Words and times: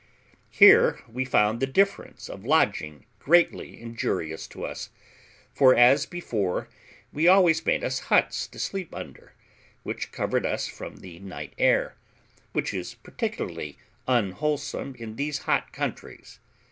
Here 0.49 0.97
we 1.07 1.25
found 1.25 1.59
the 1.59 1.67
difference 1.67 2.27
of 2.27 2.43
lodging 2.43 3.05
greatly 3.19 3.79
injurious 3.79 4.47
to 4.47 4.65
us; 4.65 4.89
for, 5.53 5.75
as 5.75 6.07
before, 6.07 6.67
we 7.13 7.27
always 7.27 7.63
made 7.67 7.83
us 7.83 7.99
huts 8.09 8.47
to 8.47 8.57
sleep 8.57 8.95
under, 8.95 9.33
which 9.83 10.11
covered 10.11 10.43
us 10.43 10.67
from 10.67 10.97
the 11.01 11.19
night 11.19 11.53
air, 11.59 11.97
which 12.51 12.73
is 12.73 12.95
particularly 12.95 13.77
unwholesome 14.07 14.95
in 14.95 15.17
those 15.17 15.37
hot 15.37 15.71
countries. 15.71 16.39